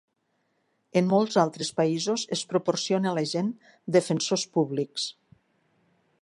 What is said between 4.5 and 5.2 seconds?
públics.